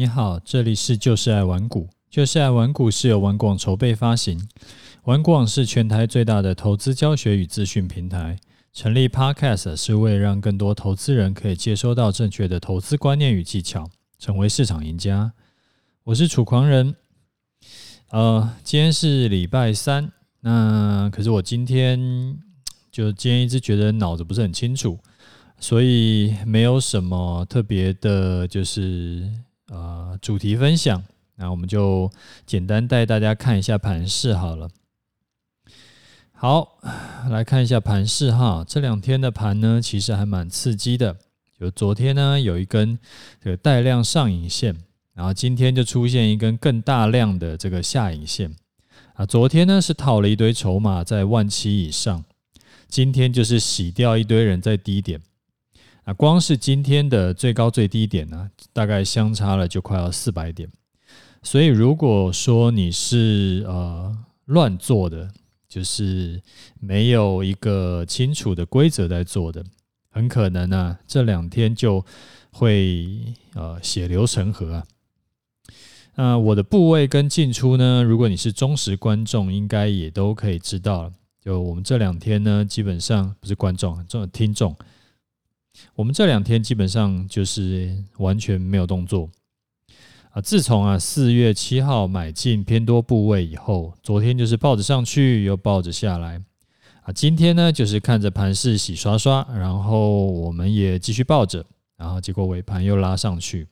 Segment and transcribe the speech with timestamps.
[0.00, 1.86] 你好，这里是就是爱玩股。
[2.08, 4.48] 就是爱玩股是由玩广筹备发行，
[5.04, 8.38] 玩广是全台最大的投资教学与资讯平台。
[8.72, 15.34] 成立 Podcast 是为了让更多投资人可以接收到正确的投资观念与技巧，成为市场赢家。
[16.04, 16.94] 我是楚狂人。
[18.08, 20.10] 呃，今天是礼拜三，
[20.40, 22.38] 那可是我今天
[22.90, 24.98] 就今天一直觉得脑子不是很清楚，
[25.58, 29.30] 所以没有什么特别的，就是。
[29.70, 31.04] 呃，主题分享，
[31.36, 32.10] 那我们就
[32.44, 34.68] 简单带大家看一下盘势好了。
[36.32, 36.80] 好，
[37.30, 41.16] 来看一下盘势哈，这两天的盘呢，其实还蛮刺激的。
[41.56, 42.98] 就昨天呢，有一根
[43.40, 44.76] 这个带量上影线，
[45.14, 48.56] 然后今天就出现一根更大量的这个下影线。
[49.14, 52.24] 啊，昨天呢是套了一堆筹码在万七以上，
[52.88, 55.20] 今天就是洗掉一堆人在低点。
[56.14, 60.68] 光是今天的最高最低点呢，大概相差了就快要四百点。
[61.42, 65.30] 所以如果说你是呃乱做的，
[65.68, 66.42] 就是
[66.80, 69.64] 没有一个清楚的规则在做的，
[70.10, 72.04] 很可能呢这两天就
[72.50, 74.84] 会呃血流成河啊。
[76.16, 81.12] 那我的部位跟进出呢，如果你是忠实观众，应该也都可以知道了。
[81.42, 84.76] 就我们这两天呢，基本上不是观众，这种听众。
[85.94, 89.28] 我们这两天基本上就是完全没有动作
[90.30, 90.40] 啊！
[90.40, 96.40] 自从啊四月七号买进偏多部位以后，昨天就是抱着上去又抱着下来
[97.02, 103.68] 啊，今天呢就是看着盘势洗刷刷，然后我们也继续抱着，然后结果尾盘又拉上去。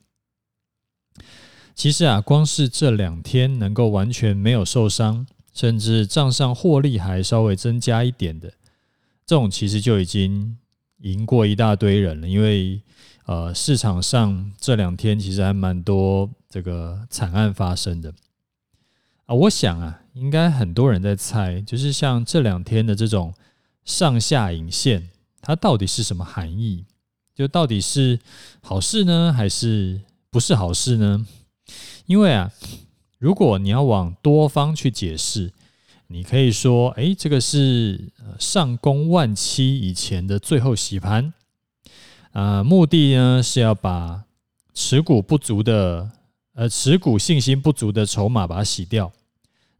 [1.74, 8.52] 其实啊，光是这两天能够完全没有受伤，甚至账上获利还稍微增加一点的，
[9.24, 10.58] 这种其实就已经。
[11.00, 12.80] 赢过一大堆人了，因为
[13.26, 18.12] 呃市场上这两天其实还蛮多这个惨案发生的
[19.26, 19.34] 啊。
[19.34, 23.32] 我想啊，应该很多人在猜，就是像这两天的这种
[23.84, 26.84] 上下影线，它到底是什么含义？
[27.34, 28.18] 就到底是
[28.60, 31.26] 好事呢，还是不是好事呢？
[32.06, 32.50] 因为啊，
[33.18, 35.52] 如果你要往多方去解释。
[36.10, 41.34] 你可以说，哎，这个是上攻万七以前的最后洗盘，
[42.32, 44.24] 啊，目的呢是要把
[44.72, 46.10] 持股不足的，
[46.54, 49.12] 呃，持股信心不足的筹码把它洗掉，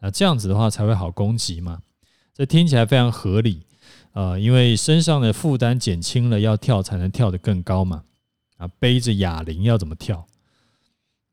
[0.00, 1.81] 啊，这样子的话才会好攻击嘛。
[2.34, 3.62] 这听起来非常合理，
[4.12, 8.05] 呃，因为身上的负担减轻了，要跳才能跳得更高嘛。
[8.59, 10.27] 啊，背着哑铃要怎么跳？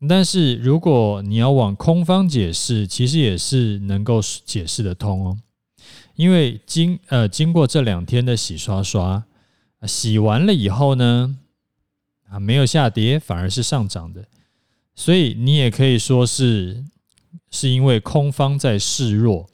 [0.08, 5.38] 但是如果你要往空方解释，其实也是能够解释得通哦。
[6.16, 9.24] 因为经呃经过这两天的洗刷刷，
[9.84, 11.38] 洗完了以后呢，
[12.30, 14.26] 啊没有下跌，反而是上涨的，
[14.96, 16.84] 所以你也可以说是
[17.52, 19.48] 是因为空方在示弱，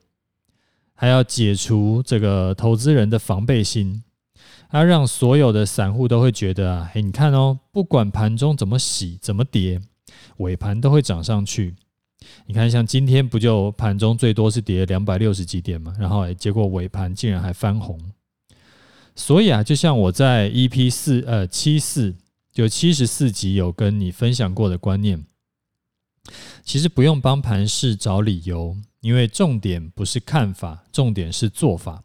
[0.94, 4.04] 还要解除这个投资人的防备心，
[4.70, 9.82] 它让所有的散户都会觉得啊，嘿，你看哦，不管盘中怎么洗怎么跌。
[10.38, 11.76] 尾盘都会涨上去，
[12.46, 18.00] 你看，像今天不就盘中最多是跌两百六十几点嘛，然后结果尾盘竟然还翻红，
[19.16, 22.16] 所以啊，就像我在 EP 四呃七四
[22.52, 25.26] 就七十四集有跟你分享过的观念，
[26.64, 32.04] 其实不用帮盘势找理由，因为重点不是看法，重点是做法。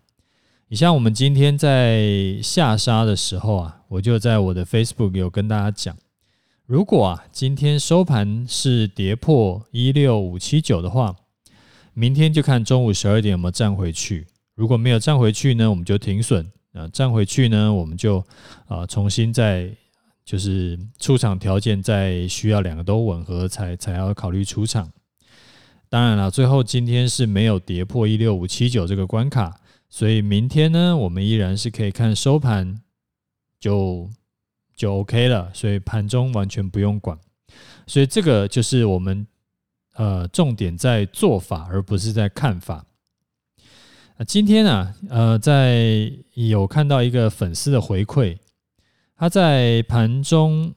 [0.69, 5.97] 你像我们今天在下杀的时候啊，我就在我的 Facebook 有跟大家讲。
[6.67, 11.15] 如果啊，今天收盘是跌破一六五七九的话，
[11.95, 14.27] 明天就看中午十二点有没有站回去。
[14.57, 18.19] 如果没有站回去呢，我们就停损；啊，站回去呢，我们就
[18.67, 19.71] 啊重新再
[20.25, 24.91] 就是出场条件再需要两个都吻合才才要考虑出场。
[25.89, 32.81] 当然了，最后今天是没有跌破一六五七九这个关卡，所以明天呢，我们依然是可以看收盘
[33.61, 34.11] 就。
[34.77, 37.19] 就 OK 了，所以盘中完全不用管，
[37.87, 39.27] 所以这个就是我们
[39.95, 42.85] 呃重点在做法，而不是在看法。
[44.19, 48.37] 啊，今天啊，呃，在有看到一个粉丝的回馈，
[49.17, 50.75] 他在盘中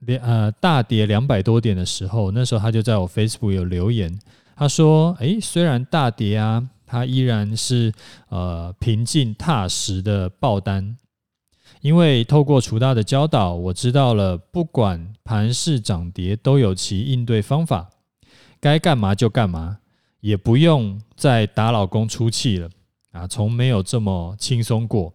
[0.00, 4.18] 连呃大跌两百多点的时候，那时候他就在我 Facebook 有留言，
[4.56, 7.92] 他说：“诶，虽然大跌啊，他依然是
[8.28, 10.96] 呃平静踏实的爆单。”
[11.80, 17.90] 因为透过楚大的教导，我知道了，不管盘势涨跌，都有其应对方法，
[18.60, 19.78] 该干嘛就干嘛，
[20.20, 22.70] 也不用再打老公出气了
[23.12, 23.26] 啊！
[23.26, 25.12] 从没有这么轻松过。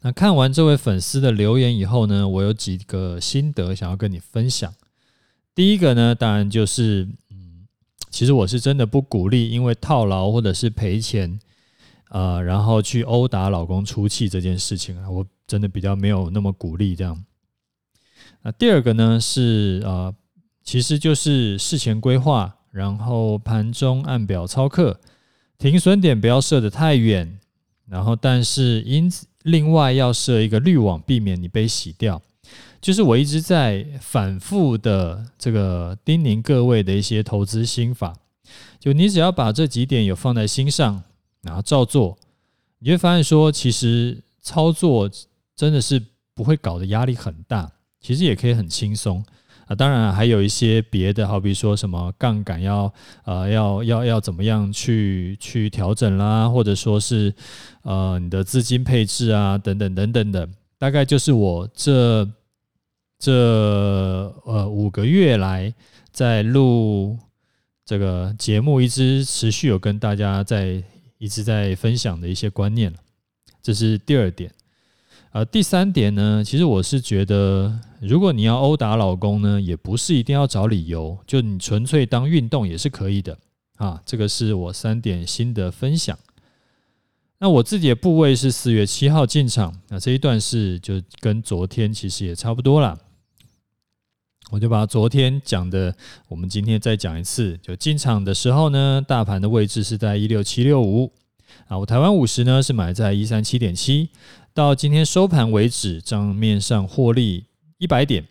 [0.00, 4.72] 那看完这位粉丝的留言以后呢，我有几个心得想要跟你分享。
[5.54, 7.66] 第一个呢，当然就是，嗯，
[8.10, 11.38] 其实我是真的不鼓励因为套牢或者是赔钱，
[12.10, 17.24] 呃，然后去殴打老公出气这件事情啊，我真的比较没有那么鼓励这样。
[18.42, 20.14] 那第二个呢是呃，
[20.62, 25.00] 其实就是事前规划，然后盘中按表操课，
[25.58, 27.38] 停损点不要设得太远，
[27.86, 32.20] 然后但是因此另外要设一个滤网，避免你被洗掉。
[32.80, 38.14] 就是我一直在反复的这个叮咛各位的一些投资心法，
[38.78, 41.02] 就你只要把这几点有放在心上，
[41.42, 42.18] 然后照做，
[42.78, 45.10] 你会发现说，其实操作
[45.54, 46.02] 真的是
[46.34, 47.70] 不会搞得压力很大，
[48.00, 49.24] 其实也可以很轻松
[49.66, 49.74] 啊。
[49.74, 52.92] 当然还有一些别的，好比说什么杠杆要
[53.24, 57.34] 呃要要要怎么样去去调整啦，或者说是
[57.82, 60.48] 呃你的资金配置啊等等等等的，
[60.78, 62.28] 大概就是我这。
[63.20, 63.32] 这
[64.44, 65.74] 呃五个月来，
[66.12, 67.18] 在录
[67.84, 70.80] 这个节目，一直持续有跟大家在
[71.18, 72.94] 一直在分享的一些观念，
[73.62, 74.50] 这是第二点。
[75.32, 83.38] 呃，第三点呢，其实我是觉得，如果你要殴打老公呢，也不是一定要找理由，就你纯粹当运动也是可以的
[83.76, 84.00] 啊。
[84.06, 86.18] 这个是我三点新的分享。
[87.38, 92.98] 那我自己的部位是四月七号进场，那这一段是就跟昨天其实也差不多啦。
[94.50, 95.94] 我就把昨天讲的，
[96.26, 97.58] 我们今天再讲一次。
[97.58, 101.12] 就进场的时候呢，大盘的位置是在一六七六五
[101.66, 104.08] 啊，我台湾五十呢是买在一三七点七，
[104.54, 107.44] 到今天收盘为止，账面上获利
[107.76, 108.26] 一百点，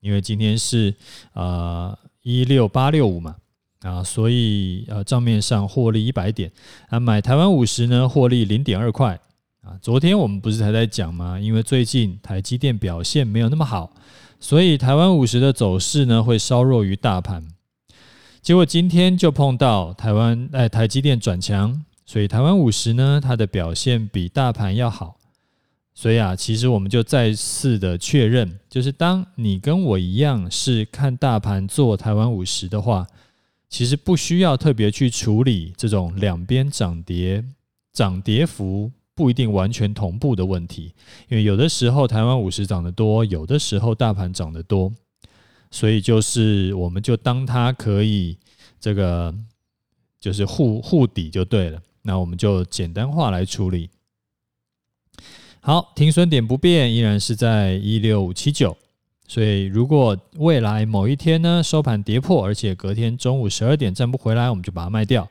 [0.00, 0.92] 因为今天是
[1.34, 3.36] 啊一六八六五嘛
[3.82, 6.50] 啊，所以呃账面上获利一百点
[6.88, 9.20] 啊，买台湾五十呢获利零点二块
[9.62, 9.78] 啊。
[9.82, 11.38] 昨天我们不是还在讲吗？
[11.38, 13.92] 因为最近台积电表现没有那么好。
[14.42, 17.46] 所以台湾五十的走势呢，会稍弱于大盘，
[18.40, 25.18] 结果今天就碰到台湾哎台积电转强，所以台湾五十呢，它的表现比大盘要好。
[25.92, 33.06] 所以啊，其实我们就再次的确认，就是当你跟我一样是看大盘做台湾五十的话，
[33.68, 37.44] 其实不需要特别去处理这种两边涨跌
[37.92, 38.90] 涨跌幅。
[39.14, 40.94] 不一定完全同步的问题，
[41.28, 44.92] 因为有的时候台湾五十涨得多，有的时候大盘涨得多，
[45.70, 48.38] 所以就是我们就当它可以
[48.80, 49.34] 这个
[50.18, 51.80] 就是护护底就对了。
[52.02, 53.90] 那我们就简单化来处理。
[55.60, 58.74] 好，停损点不变，依然是在一六五七九。
[59.30, 65.28] 所以，如果未来某一天呢，收盘跌破，而且隔天中午十二点站不回来，我们就把它卖掉。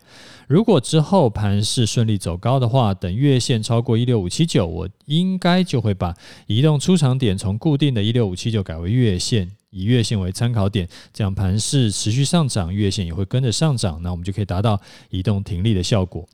[0.47, 6.15] 如果之后盘势顺利走高的话，等月线超过一六五七九，我应该就会把
[6.47, 14.79] 移动出场点从固定的一六五七九改为月线，以月线为参考点，这样盘势持续上涨，月线也会跟着上涨，那我们就可以达到
[15.09, 16.25] 移动停利的效果。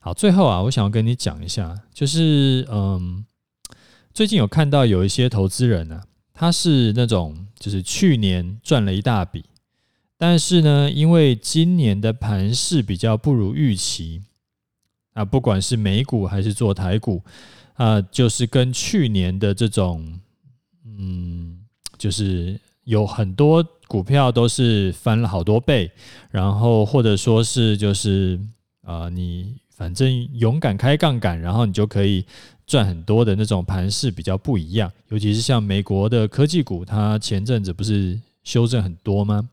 [0.00, 3.24] 好，最后啊，我想要跟你讲一下，就是嗯，
[4.12, 6.02] 最近有看到有一些投资人呢、
[6.34, 9.44] 他是那种，就是去年赚了一大笔，
[10.16, 14.22] 但是呢，因为今年的盘势比较不如预期，
[15.12, 17.22] 啊，不管是美股还是做台股，
[17.74, 20.20] 啊，就是跟去年的这种，
[20.84, 21.58] 嗯，
[21.98, 25.90] 就是有很多股票都是翻了好多倍，
[26.30, 28.40] 然后或者说是就是
[28.82, 32.24] 啊，你反正勇敢开杠杆，然后你就可以。
[32.66, 39.48] 赚很多的那种盘势比较不一样，尤其是像美国的科技股，它前阵子不是修正很多吗？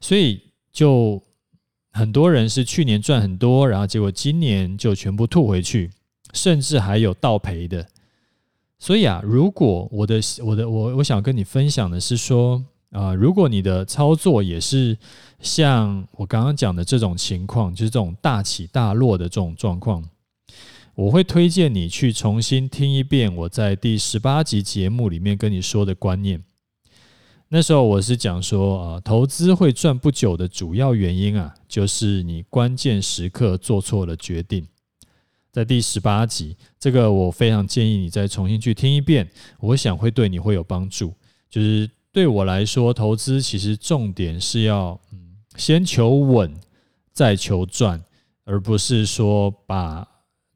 [0.00, 0.40] 所以
[0.72, 1.22] 就
[1.92, 5.90] 很多人是去年赚很多，然后结果今年就全部吐回去，
[6.32, 7.86] 甚至还有倒赔的。
[8.78, 14.98] 所以啊，如果我的我的我我想跟你分享的是说啊，如果你的操作也是
[15.40, 20.02] 像我刚刚讲的这种情况，就是这种大起大落的这种状况。
[20.94, 26.44] 我会推荐你去重新听一遍我在第十八集节目里面跟你说的观念。
[27.48, 34.66] 那时候我是讲说啊，投资会赚不久的主要原因啊，就是你关键时刻做错了决定。
[35.50, 39.30] 在第十八集，这个我非常建议你再重新去听一遍，
[39.60, 41.14] 我想会对你会有帮助。
[41.48, 46.54] 就是对我来说，投资其实重点是要嗯，先求稳，
[47.14, 48.02] 再求赚，
[48.44, 50.06] 而不是说把。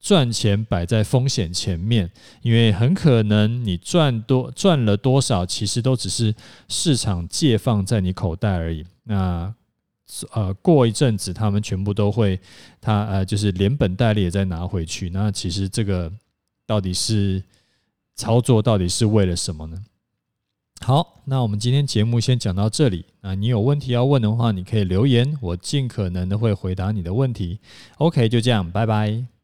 [0.07, 2.09] 赚钱摆在风险前面，
[2.41, 6.33] 因为很可能你赚多赚了多少，其实都只是
[6.69, 8.87] 市场借放在你口袋而已。
[9.03, 9.53] 那
[10.31, 12.39] 呃，过一阵子他们全部都会，
[12.81, 15.11] 他呃就是连本带利也再拿回去。
[15.11, 16.13] 那其实这个
[16.65, 17.43] 到底是
[18.15, 19.77] 操作，到底是为了什么呢？
[20.83, 23.07] 好，那我们今天节目先讲到这里。
[23.23, 27.59] 那你有问题要问的话，你可以留言，我尽可能的会回答你的问题。
[27.99, 29.36] OK，就这样，拜拜。